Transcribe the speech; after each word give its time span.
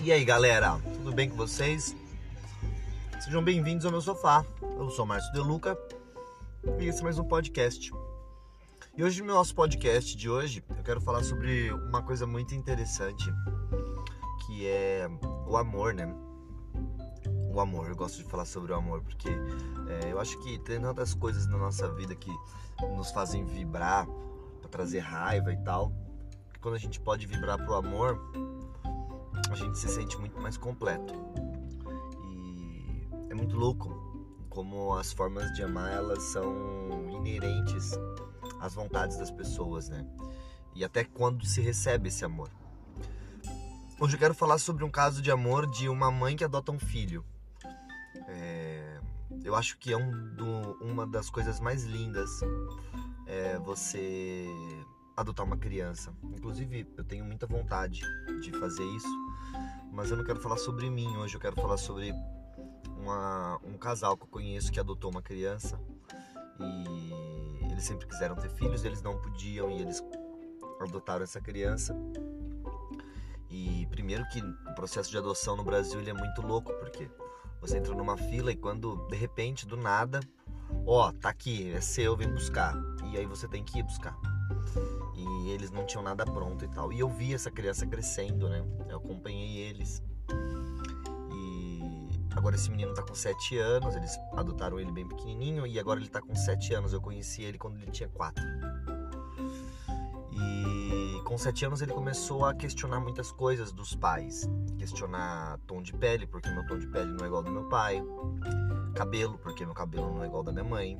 E 0.00 0.12
aí 0.12 0.24
galera, 0.24 0.80
tudo 0.96 1.12
bem 1.12 1.28
com 1.28 1.36
vocês? 1.36 1.94
Sejam 3.20 3.42
bem-vindos 3.42 3.84
ao 3.84 3.90
meu 3.90 4.00
sofá. 4.00 4.44
Eu 4.62 4.88
sou 4.90 5.04
Márcio 5.04 5.32
Deluca 5.32 5.76
e 6.78 6.86
esse 6.86 7.00
é 7.00 7.02
mais 7.02 7.18
um 7.18 7.24
podcast. 7.24 7.90
E 8.96 9.02
hoje 9.02 9.22
no 9.22 9.34
nosso 9.34 9.54
podcast 9.54 10.16
de 10.16 10.30
hoje 10.30 10.64
eu 10.70 10.84
quero 10.84 11.00
falar 11.00 11.24
sobre 11.24 11.72
uma 11.72 12.00
coisa 12.00 12.26
muito 12.26 12.54
interessante 12.54 13.24
que 14.46 14.66
é 14.68 15.08
o 15.46 15.56
amor, 15.56 15.92
né? 15.92 16.06
O 17.52 17.60
amor, 17.60 17.88
eu 17.88 17.96
gosto 17.96 18.18
de 18.18 18.24
falar 18.24 18.44
sobre 18.44 18.72
o 18.72 18.76
amor 18.76 19.02
porque 19.02 19.28
é, 19.28 20.12
eu 20.12 20.20
acho 20.20 20.38
que 20.38 20.58
tem 20.60 20.80
tantas 20.80 21.12
coisas 21.12 21.46
na 21.48 21.58
nossa 21.58 21.92
vida 21.94 22.14
que 22.14 22.30
nos 22.96 23.10
fazem 23.10 23.44
vibrar 23.44 24.06
para 24.60 24.70
trazer 24.70 25.00
raiva 25.00 25.52
e 25.52 25.56
tal. 25.64 25.92
Que 26.52 26.60
quando 26.60 26.76
a 26.76 26.78
gente 26.78 27.00
pode 27.00 27.26
vibrar 27.26 27.58
pro 27.58 27.74
amor, 27.74 28.18
a 29.50 29.54
gente 29.54 29.78
se 29.78 29.88
sente 29.88 30.16
muito 30.18 30.40
mais 30.40 30.56
completo. 30.56 31.14
E 32.24 33.30
é 33.30 33.34
muito 33.34 33.56
louco 33.56 34.08
como 34.48 34.94
as 34.94 35.12
formas 35.12 35.52
de 35.52 35.62
amar 35.62 35.92
elas 35.92 36.22
são 36.24 37.10
inerentes 37.10 37.92
às 38.60 38.74
vontades 38.74 39.18
das 39.18 39.30
pessoas, 39.30 39.88
né? 39.88 40.06
E 40.74 40.84
até 40.84 41.04
quando 41.04 41.44
se 41.46 41.60
recebe 41.60 42.08
esse 42.08 42.24
amor. 42.24 42.50
Hoje 44.00 44.14
eu 44.14 44.18
quero 44.18 44.34
falar 44.34 44.58
sobre 44.58 44.84
um 44.84 44.90
caso 44.90 45.20
de 45.20 45.30
amor 45.30 45.66
de 45.66 45.88
uma 45.88 46.10
mãe 46.10 46.36
que 46.36 46.44
adota 46.44 46.70
um 46.70 46.78
filho. 46.78 47.24
É, 48.28 49.00
eu 49.44 49.54
acho 49.54 49.78
que 49.78 49.92
é 49.92 49.96
um 49.96 50.34
do, 50.34 50.72
uma 50.80 51.06
das 51.06 51.30
coisas 51.30 51.58
mais 51.58 51.84
lindas 51.84 52.40
é 53.26 53.58
você 53.58 54.46
adotar 55.16 55.44
uma 55.44 55.56
criança. 55.56 56.14
Inclusive, 56.32 56.86
eu 56.96 57.04
tenho 57.04 57.24
muita 57.24 57.46
vontade 57.46 58.00
de 58.40 58.52
fazer 58.58 58.84
isso, 58.84 59.08
mas 59.98 60.12
eu 60.12 60.16
não 60.16 60.22
quero 60.22 60.38
falar 60.38 60.58
sobre 60.58 60.88
mim 60.88 61.16
hoje, 61.16 61.34
eu 61.34 61.40
quero 61.40 61.56
falar 61.56 61.76
sobre 61.76 62.14
uma, 62.96 63.58
um 63.64 63.76
casal 63.76 64.16
que 64.16 64.22
eu 64.22 64.28
conheço 64.28 64.70
que 64.70 64.78
adotou 64.78 65.10
uma 65.10 65.20
criança 65.20 65.76
e 66.60 67.64
eles 67.72 67.82
sempre 67.82 68.06
quiseram 68.06 68.36
ter 68.36 68.48
filhos, 68.48 68.84
eles 68.84 69.02
não 69.02 69.20
podiam 69.20 69.68
e 69.72 69.82
eles 69.82 70.00
adotaram 70.80 71.24
essa 71.24 71.40
criança. 71.40 71.96
E 73.50 73.88
primeiro 73.90 74.24
que 74.28 74.40
o 74.40 74.74
processo 74.76 75.10
de 75.10 75.18
adoção 75.18 75.56
no 75.56 75.64
Brasil 75.64 75.98
ele 75.98 76.10
é 76.10 76.14
muito 76.14 76.42
louco, 76.42 76.72
porque 76.74 77.10
você 77.60 77.78
entra 77.78 77.92
numa 77.92 78.16
fila 78.16 78.52
e 78.52 78.56
quando 78.56 79.04
de 79.08 79.16
repente, 79.16 79.66
do 79.66 79.76
nada, 79.76 80.20
ó, 80.86 81.10
tá 81.10 81.28
aqui, 81.28 81.72
é 81.72 81.80
seu, 81.80 82.16
vem 82.16 82.32
buscar. 82.32 82.72
E 83.10 83.16
aí 83.16 83.26
você 83.26 83.48
tem 83.48 83.64
que 83.64 83.80
ir 83.80 83.82
buscar 83.82 84.16
e 85.14 85.50
eles 85.50 85.70
não 85.70 85.84
tinham 85.84 86.02
nada 86.02 86.24
pronto 86.24 86.64
e 86.64 86.68
tal. 86.68 86.92
E 86.92 87.00
eu 87.00 87.08
vi 87.08 87.34
essa 87.34 87.50
criança 87.50 87.86
crescendo, 87.86 88.48
né? 88.48 88.64
Eu 88.88 88.98
acompanhei 88.98 89.58
eles. 89.58 90.02
E 91.32 92.08
agora 92.34 92.54
esse 92.54 92.70
menino 92.70 92.94
tá 92.94 93.02
com 93.02 93.14
7 93.14 93.58
anos, 93.58 93.96
eles 93.96 94.18
adotaram 94.34 94.78
ele 94.78 94.92
bem 94.92 95.06
pequenininho 95.06 95.66
e 95.66 95.78
agora 95.78 95.98
ele 95.98 96.08
tá 96.08 96.20
com 96.20 96.34
7 96.34 96.74
anos. 96.74 96.92
Eu 96.92 97.00
conheci 97.00 97.42
ele 97.42 97.58
quando 97.58 97.76
ele 97.76 97.90
tinha 97.90 98.08
4. 98.08 98.44
E 100.32 101.22
com 101.24 101.36
7 101.36 101.66
anos 101.66 101.82
ele 101.82 101.92
começou 101.92 102.44
a 102.44 102.54
questionar 102.54 103.00
muitas 103.00 103.32
coisas 103.32 103.72
dos 103.72 103.94
pais. 103.94 104.48
Questionar 104.78 105.58
tom 105.66 105.82
de 105.82 105.92
pele, 105.92 106.26
porque 106.26 106.48
meu 106.50 106.66
tom 106.66 106.78
de 106.78 106.86
pele 106.86 107.12
não 107.12 107.24
é 107.24 107.26
igual 107.26 107.42
ao 107.42 107.44
do 107.44 107.50
meu 107.50 107.68
pai. 107.68 108.02
Cabelo, 108.94 109.38
porque 109.38 109.64
meu 109.64 109.74
cabelo 109.74 110.14
não 110.14 110.22
é 110.22 110.26
igual 110.26 110.40
ao 110.40 110.44
da 110.44 110.52
minha 110.52 110.64
mãe 110.64 110.98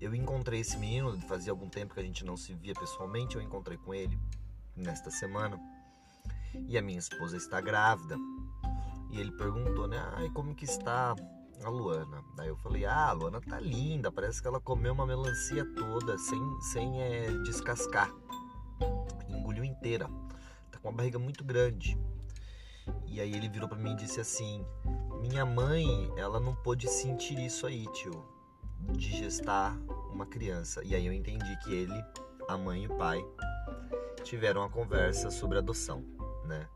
eu 0.00 0.14
encontrei 0.14 0.60
esse 0.60 0.76
menino, 0.76 1.18
fazia 1.22 1.52
algum 1.52 1.68
tempo 1.68 1.94
que 1.94 2.00
a 2.00 2.02
gente 2.02 2.24
não 2.24 2.36
se 2.36 2.54
via 2.54 2.74
pessoalmente, 2.74 3.36
eu 3.36 3.42
encontrei 3.42 3.76
com 3.76 3.92
ele 3.92 4.18
nesta 4.76 5.10
semana. 5.10 5.58
E 6.68 6.78
a 6.78 6.82
minha 6.82 6.98
esposa 6.98 7.36
está 7.36 7.60
grávida. 7.60 8.16
E 9.10 9.18
ele 9.18 9.32
perguntou, 9.32 9.88
né? 9.88 9.98
Ai, 10.14 10.30
como 10.30 10.54
que 10.54 10.64
está 10.64 11.16
a 11.64 11.68
Luana? 11.68 12.22
Daí 12.36 12.48
eu 12.48 12.56
falei, 12.56 12.84
ah, 12.84 13.08
a 13.08 13.12
Luana 13.12 13.40
tá 13.40 13.58
linda, 13.58 14.12
parece 14.12 14.40
que 14.40 14.46
ela 14.46 14.60
comeu 14.60 14.92
uma 14.92 15.06
melancia 15.06 15.64
toda, 15.74 16.16
sem, 16.18 16.60
sem 16.72 17.02
é, 17.02 17.30
descascar. 17.42 18.12
Engoliu 19.28 19.64
inteira. 19.64 20.06
Tá 20.70 20.78
com 20.78 20.88
uma 20.88 20.96
barriga 20.96 21.18
muito 21.18 21.42
grande. 21.42 21.98
E 23.06 23.20
aí 23.20 23.34
ele 23.34 23.48
virou 23.48 23.68
para 23.68 23.78
mim 23.78 23.92
e 23.92 23.96
disse 23.96 24.20
assim: 24.20 24.64
Minha 25.20 25.44
mãe, 25.44 25.84
ela 26.16 26.38
não 26.38 26.54
pôde 26.54 26.88
sentir 26.88 27.38
isso 27.38 27.66
aí, 27.66 27.84
tio 27.92 28.37
de 28.92 29.16
gestar 29.16 29.76
uma 30.12 30.26
criança. 30.26 30.82
E 30.84 30.94
aí 30.94 31.06
eu 31.06 31.12
entendi 31.12 31.56
que 31.64 31.74
ele, 31.74 32.04
a 32.48 32.56
mãe 32.56 32.84
e 32.84 32.86
o 32.86 32.96
pai 32.96 33.24
tiveram 34.22 34.62
uma 34.62 34.70
conversa 34.70 35.30
sobre 35.30 35.58
adoção, 35.58 36.04
né? 36.44 36.68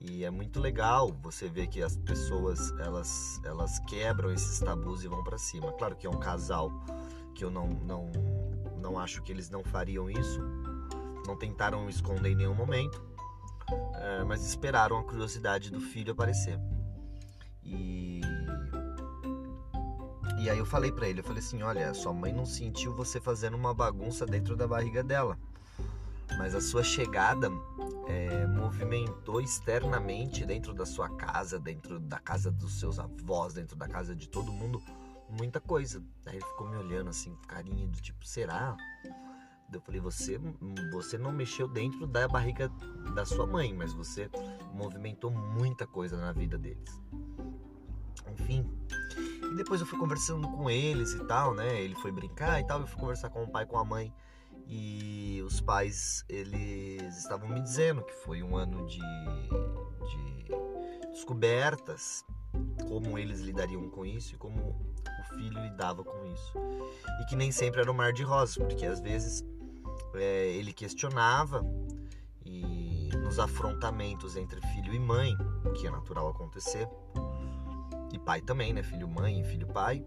E 0.00 0.24
é 0.24 0.30
muito 0.30 0.58
legal 0.58 1.12
você 1.22 1.46
ver 1.46 1.66
que 1.66 1.82
as 1.82 1.94
pessoas 1.94 2.72
elas 2.78 3.38
elas 3.44 3.78
quebram 3.80 4.32
esses 4.32 4.58
tabus 4.58 5.04
e 5.04 5.08
vão 5.08 5.22
para 5.22 5.36
cima. 5.36 5.70
Claro 5.72 5.94
que 5.94 6.06
é 6.06 6.10
um 6.10 6.18
casal 6.18 6.72
que 7.34 7.44
eu 7.44 7.50
não 7.50 7.68
não 7.68 8.10
não 8.80 8.98
acho 8.98 9.22
que 9.22 9.30
eles 9.30 9.50
não 9.50 9.62
fariam 9.62 10.10
isso, 10.10 10.40
não 11.26 11.36
tentaram 11.36 11.88
esconder 11.88 12.30
em 12.30 12.34
nenhum 12.34 12.54
momento, 12.54 13.04
é, 13.94 14.24
mas 14.24 14.44
esperaram 14.44 14.98
a 14.98 15.04
curiosidade 15.04 15.70
do 15.70 15.80
filho 15.80 16.12
aparecer. 16.12 16.58
E 17.62 18.22
e 20.40 20.48
aí 20.48 20.56
eu 20.56 20.64
falei 20.64 20.90
para 20.90 21.06
ele, 21.06 21.20
eu 21.20 21.24
falei 21.24 21.40
assim, 21.40 21.62
olha, 21.62 21.92
sua 21.92 22.14
mãe 22.14 22.32
não 22.32 22.46
sentiu 22.46 22.94
você 22.94 23.20
fazendo 23.20 23.58
uma 23.58 23.74
bagunça 23.74 24.24
dentro 24.24 24.56
da 24.56 24.66
barriga 24.66 25.02
dela, 25.02 25.38
mas 26.38 26.54
a 26.54 26.62
sua 26.62 26.82
chegada 26.82 27.50
é, 28.06 28.46
movimentou 28.46 29.42
externamente 29.42 30.46
dentro 30.46 30.72
da 30.72 30.86
sua 30.86 31.10
casa, 31.10 31.58
dentro 31.58 32.00
da 32.00 32.18
casa 32.18 32.50
dos 32.50 32.80
seus 32.80 32.98
avós, 32.98 33.52
dentro 33.52 33.76
da 33.76 33.86
casa 33.86 34.16
de 34.16 34.30
todo 34.30 34.50
mundo, 34.50 34.82
muita 35.28 35.60
coisa. 35.60 36.02
Aí 36.24 36.36
ele 36.36 36.44
ficou 36.46 36.66
me 36.66 36.76
olhando 36.76 37.10
assim, 37.10 37.36
carinha 37.46 37.86
do 37.86 38.00
tipo, 38.00 38.26
será? 38.26 38.74
Eu 39.70 39.80
falei, 39.82 40.00
você, 40.00 40.40
você 40.90 41.18
não 41.18 41.32
mexeu 41.32 41.68
dentro 41.68 42.06
da 42.06 42.26
barriga 42.26 42.70
da 43.14 43.26
sua 43.26 43.46
mãe, 43.46 43.74
mas 43.74 43.92
você 43.92 44.30
movimentou 44.72 45.30
muita 45.30 45.86
coisa 45.86 46.16
na 46.16 46.32
vida 46.32 46.56
deles. 46.56 46.98
Depois 49.60 49.78
eu 49.78 49.86
fui 49.86 49.98
conversando 49.98 50.48
com 50.48 50.70
eles 50.70 51.12
e 51.12 51.22
tal, 51.26 51.52
né? 51.52 51.82
Ele 51.82 51.94
foi 51.94 52.10
brincar 52.10 52.58
e 52.60 52.66
tal, 52.66 52.80
eu 52.80 52.86
fui 52.86 52.98
conversar 52.98 53.28
com 53.28 53.44
o 53.44 53.46
pai, 53.46 53.66
com 53.66 53.78
a 53.78 53.84
mãe. 53.84 54.10
E 54.66 55.42
os 55.44 55.60
pais, 55.60 56.24
eles 56.30 57.18
estavam 57.18 57.46
me 57.46 57.60
dizendo 57.60 58.02
que 58.02 58.14
foi 58.24 58.42
um 58.42 58.56
ano 58.56 58.86
de, 58.86 59.02
de 60.08 61.08
descobertas, 61.10 62.24
como 62.88 63.18
eles 63.18 63.40
lidariam 63.40 63.90
com 63.90 64.06
isso 64.06 64.34
e 64.34 64.38
como 64.38 64.70
o 64.70 65.34
filho 65.34 65.60
lidava 65.60 66.02
com 66.02 66.24
isso. 66.24 66.54
E 67.20 67.26
que 67.26 67.36
nem 67.36 67.52
sempre 67.52 67.82
era 67.82 67.92
um 67.92 67.94
mar 67.94 68.14
de 68.14 68.22
rosas, 68.22 68.56
porque 68.56 68.86
às 68.86 68.98
vezes 68.98 69.44
é, 70.14 70.52
ele 70.54 70.72
questionava 70.72 71.62
e 72.46 73.10
nos 73.14 73.38
afrontamentos 73.38 74.36
entre 74.36 74.58
filho 74.68 74.94
e 74.94 74.98
mãe, 74.98 75.36
que 75.78 75.86
é 75.86 75.90
natural 75.90 76.28
acontecer, 76.28 76.88
e 78.12 78.18
pai 78.18 78.40
também, 78.40 78.72
né? 78.72 78.82
Filho 78.82 79.08
mãe, 79.08 79.42
filho 79.44 79.66
pai. 79.66 80.04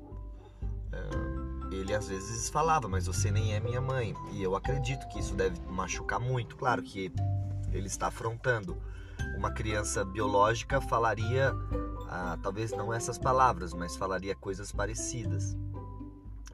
É, 0.92 1.76
ele 1.76 1.94
às 1.94 2.08
vezes 2.08 2.50
falava, 2.50 2.88
mas 2.88 3.08
você 3.08 3.32
nem 3.32 3.54
é 3.54 3.60
minha 3.60 3.82
mãe. 3.82 4.14
E 4.32 4.42
eu 4.42 4.56
acredito 4.56 5.08
que 5.08 5.20
isso 5.20 5.36
deve 5.36 5.60
machucar 5.68 6.20
muito. 6.20 6.56
Claro 6.56 6.82
que 6.84 7.12
ele 7.72 7.88
está 7.88 8.08
afrontando. 8.08 8.78
Uma 9.38 9.52
criança 9.52 10.06
biológica 10.06 10.80
falaria, 10.80 11.52
ah, 12.10 12.38
talvez 12.42 12.72
não 12.72 12.94
essas 12.94 13.18
palavras, 13.18 13.74
mas 13.74 13.96
falaria 13.96 14.36
coisas 14.36 14.72
parecidas. 14.72 15.56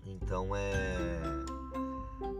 Então 0.05 0.55
é. 0.55 1.21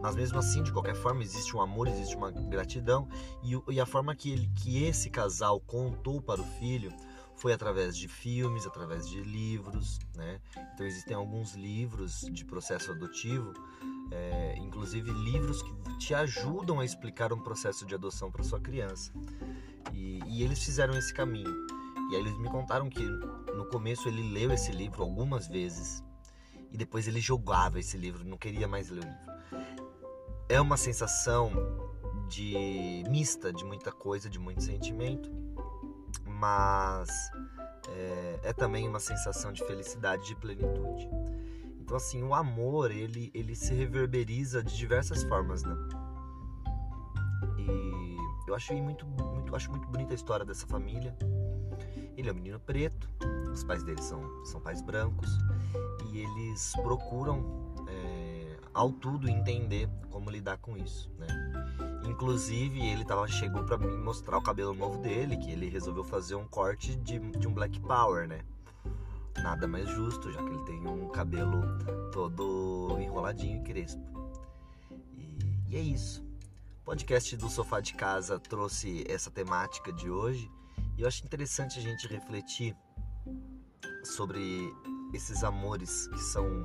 Mas 0.01 0.15
mesmo 0.15 0.39
assim, 0.39 0.63
de 0.63 0.71
qualquer 0.71 0.95
forma, 0.95 1.21
existe 1.21 1.55
um 1.57 1.61
amor, 1.61 1.87
existe 1.87 2.15
uma 2.15 2.31
gratidão. 2.31 3.09
E, 3.43 3.59
e 3.73 3.81
a 3.81 3.85
forma 3.85 4.15
que, 4.15 4.31
ele, 4.31 4.49
que 4.55 4.83
esse 4.85 5.09
casal 5.09 5.59
contou 5.59 6.21
para 6.21 6.39
o 6.39 6.45
filho 6.45 6.93
foi 7.39 7.53
através 7.53 7.97
de 7.97 8.07
filmes, 8.07 8.67
através 8.67 9.07
de 9.07 9.21
livros, 9.21 9.97
né? 10.15 10.41
Então 10.73 10.85
existem 10.85 11.15
alguns 11.15 11.55
livros 11.55 12.21
de 12.31 12.43
processo 12.43 12.91
adotivo, 12.91 13.53
é, 14.11 14.57
inclusive 14.57 15.09
livros 15.11 15.61
que 15.61 15.97
te 15.97 16.13
ajudam 16.13 16.79
a 16.79 16.85
explicar 16.85 17.31
um 17.31 17.39
processo 17.39 17.85
de 17.85 17.95
adoção 17.95 18.29
para 18.29 18.43
sua 18.43 18.59
criança. 18.59 19.13
E, 19.93 20.19
e, 20.27 20.43
eles 20.43 20.63
fizeram 20.63 20.97
esse 20.97 21.13
caminho. 21.13 21.49
E 22.11 22.15
aí 22.15 22.21
eles 22.21 22.37
me 22.37 22.49
contaram 22.49 22.89
que 22.89 23.03
no 23.55 23.65
começo 23.65 24.07
ele 24.09 24.33
leu 24.33 24.51
esse 24.51 24.71
livro 24.71 25.01
algumas 25.01 25.47
vezes 25.47 26.03
e 26.71 26.77
depois 26.77 27.07
ele 27.07 27.21
jogava 27.21 27.79
esse 27.79 27.97
livro, 27.97 28.27
não 28.27 28.37
queria 28.37 28.67
mais 28.67 28.89
ler 28.89 29.03
o 29.03 29.07
livro. 29.07 29.65
É 30.49 30.59
uma 30.59 30.75
sensação 30.75 31.51
de 32.27 33.03
mista 33.09 33.53
de 33.53 33.63
muita 33.63 33.91
coisa, 33.91 34.29
de 34.29 34.39
muito 34.39 34.61
sentimento 34.61 35.31
mas 36.39 37.09
é, 37.89 38.39
é, 38.43 38.53
também 38.53 38.87
uma 38.87 38.99
sensação 38.99 39.51
de 39.51 39.63
felicidade, 39.65 40.25
de 40.25 40.35
plenitude. 40.35 41.09
Então 41.81 41.97
assim, 41.97 42.23
o 42.23 42.33
amor 42.33 42.91
ele 42.91 43.29
ele 43.33 43.55
se 43.55 43.73
reverberiza 43.73 44.63
de 44.63 44.75
diversas 44.77 45.23
formas, 45.23 45.63
né? 45.63 45.75
E 47.57 48.17
eu 48.47 48.55
acho 48.55 48.73
muito, 48.73 49.05
muito, 49.05 49.55
acho 49.55 49.69
muito 49.69 49.87
bonita 49.89 50.13
a 50.13 50.15
história 50.15 50.45
dessa 50.45 50.65
família. 50.65 51.15
Ele 52.15 52.29
é 52.29 52.31
um 52.31 52.35
menino 52.35 52.59
preto, 52.59 53.09
os 53.51 53.63
pais 53.63 53.83
dele 53.83 54.01
são, 54.01 54.45
são 54.45 54.59
pais 54.61 54.81
brancos 54.81 55.29
e 56.11 56.19
eles 56.19 56.73
procuram 56.83 57.73
é, 57.87 58.08
ao 58.79 58.93
tudo 58.93 59.29
entender 59.29 59.89
como 60.09 60.31
lidar 60.31 60.57
com 60.59 60.77
isso, 60.77 61.11
né? 61.17 61.27
Inclusive 62.07 62.79
ele 62.79 63.03
tava, 63.03 63.27
chegou 63.27 63.61
para 63.65 63.77
me 63.77 63.87
mostrar 63.97 64.37
o 64.37 64.41
cabelo 64.41 64.73
novo 64.73 64.99
dele, 64.99 65.35
que 65.35 65.51
ele 65.51 65.67
resolveu 65.67 66.01
fazer 66.01 66.35
um 66.35 66.47
corte 66.47 66.95
de, 66.95 67.19
de 67.19 67.45
um 67.45 67.53
Black 67.53 67.77
Power, 67.81 68.25
né? 68.25 68.39
Nada 69.43 69.67
mais 69.67 69.89
justo, 69.89 70.31
já 70.31 70.41
que 70.41 70.49
ele 70.49 70.63
tem 70.63 70.87
um 70.87 71.09
cabelo 71.09 71.61
todo 72.13 72.97
enroladinho 73.01 73.59
e 73.59 73.63
crespo. 73.63 74.01
E, 75.11 75.37
e 75.67 75.75
é 75.75 75.81
isso. 75.81 76.23
O 76.81 76.85
podcast 76.85 77.35
do 77.35 77.49
Sofá 77.49 77.81
de 77.81 77.93
Casa 77.95 78.39
trouxe 78.39 79.03
essa 79.09 79.29
temática 79.29 79.91
de 79.91 80.09
hoje 80.09 80.49
e 80.97 81.01
eu 81.01 81.07
acho 81.07 81.25
interessante 81.25 81.79
a 81.79 81.81
gente 81.81 82.07
refletir 82.07 82.73
sobre 84.05 84.73
esses 85.13 85.43
amores 85.43 86.07
que 86.07 86.19
são 86.19 86.63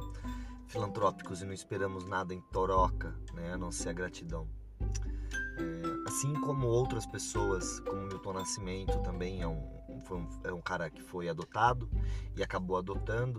filantrópicos 0.74 1.40
e 1.40 1.46
não 1.46 1.52
esperamos 1.52 2.04
nada 2.04 2.34
em 2.34 2.40
troca, 2.40 3.14
né, 3.32 3.52
a 3.52 3.56
não 3.56 3.70
ser 3.70 3.90
a 3.90 3.92
gratidão. 3.92 4.48
É, 4.80 6.08
assim 6.08 6.34
como 6.40 6.66
outras 6.66 7.06
pessoas, 7.06 7.78
como 7.80 8.02
Milton 8.02 8.32
Nascimento 8.32 8.98
também 8.98 9.40
é 9.40 9.46
um, 9.46 9.62
um, 9.88 10.28
é 10.42 10.52
um 10.52 10.60
cara 10.60 10.90
que 10.90 11.00
foi 11.00 11.28
adotado 11.28 11.88
e 12.36 12.42
acabou 12.42 12.76
adotando, 12.76 13.38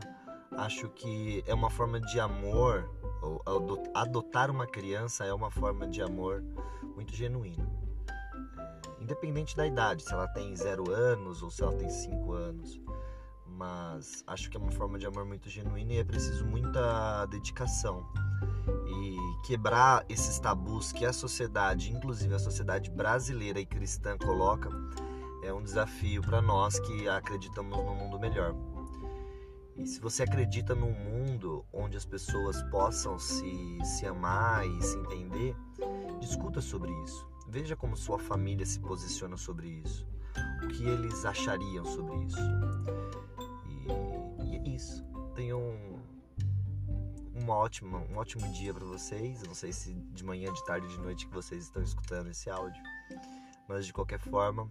acho 0.54 0.88
que 0.90 1.44
é 1.46 1.54
uma 1.54 1.70
forma 1.70 2.00
de 2.00 2.22
amor, 2.22 2.90
adotar 3.94 4.50
uma 4.50 4.66
criança 4.66 5.26
é 5.26 5.34
uma 5.34 5.52
forma 5.52 5.86
de 5.86 6.02
amor 6.02 6.42
muito 6.96 7.14
genuína. 7.14 7.70
É, 8.58 9.04
independente 9.04 9.58
da 9.58 9.68
idade, 9.68 10.04
se 10.04 10.14
ela 10.14 10.28
tem 10.30 10.56
zero 10.56 10.90
anos 10.90 11.44
ou 11.44 11.52
se 11.52 11.62
ela 11.62 11.74
tem 11.74 11.90
cinco 11.90 12.32
anos 12.32 12.80
mas 13.96 14.26
acho 14.28 14.50
que 14.50 14.58
é 14.58 14.60
uma 14.60 14.72
forma 14.72 15.00
de 15.00 15.06
amor 15.06 15.24
muito 15.24 15.50
genuína 15.50 15.94
e 15.94 15.98
é 16.00 16.04
preciso 16.04 16.46
muita 16.46 17.26
dedicação 17.28 18.06
e 18.86 19.48
quebrar 19.48 20.06
esses 20.10 20.38
tabus 20.38 20.92
que 20.92 21.06
a 21.06 21.14
sociedade, 21.14 21.94
inclusive 21.94 22.34
a 22.34 22.40
sociedade 22.40 22.92
brasileira 22.92 23.58
e 23.58 23.66
cristã 23.66 24.18
coloca, 24.18 24.70
é 25.42 25.54
um 25.54 25.64
desafio 25.64 26.22
para 26.22 26.42
nós 26.42 26.78
que 26.78 27.08
acreditamos 27.08 27.78
no 27.78 27.96
mundo 27.96 28.20
melhor. 28.20 28.54
E 29.78 29.88
se 29.88 30.02
você 30.02 30.24
acredita 30.24 30.76
num 30.76 30.92
mundo 30.92 31.66
onde 31.72 31.96
as 31.96 32.06
pessoas 32.06 32.62
possam 32.64 33.18
se, 33.18 33.78
se 33.86 34.06
amar 34.06 34.68
e 34.68 34.82
se 34.82 34.98
entender, 34.98 35.56
discuta 36.20 36.60
sobre 36.60 36.92
isso. 37.04 37.26
Veja 37.48 37.78
como 37.78 37.96
sua 37.96 38.20
família 38.20 38.66
se 38.66 38.80
posiciona 38.80 39.38
sobre 39.38 39.70
isso. 39.70 40.06
O 40.64 40.68
que 40.68 40.84
eles 40.84 41.24
achariam 41.24 41.86
sobre 41.86 42.18
isso. 42.26 42.40
Uma 47.46 47.56
ótima, 47.56 48.00
um 48.10 48.18
ótimo 48.18 48.52
dia 48.52 48.74
para 48.74 48.84
vocês. 48.84 49.44
Não 49.44 49.54
sei 49.54 49.72
se 49.72 49.94
de 49.94 50.24
manhã, 50.24 50.52
de 50.52 50.66
tarde, 50.66 50.88
de 50.88 50.98
noite 50.98 51.28
que 51.28 51.34
vocês 51.34 51.64
estão 51.64 51.84
escutando 51.84 52.28
esse 52.28 52.50
áudio, 52.50 52.82
mas 53.68 53.86
de 53.86 53.94
qualquer 53.94 54.20
forma, 54.20 54.68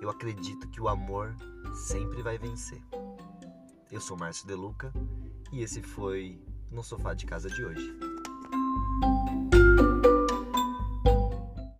eu 0.00 0.08
acredito 0.08 0.68
que 0.68 0.80
o 0.80 0.88
amor 0.88 1.34
sempre 1.74 2.22
vai 2.22 2.38
vencer. 2.38 2.80
Eu 3.90 4.00
sou 4.00 4.16
Márcio 4.16 4.46
Deluca 4.46 4.92
e 5.50 5.60
esse 5.60 5.82
foi 5.82 6.40
no 6.70 6.84
sofá 6.84 7.14
de 7.14 7.26
casa 7.26 7.50
de 7.50 7.64
hoje. 7.64 8.07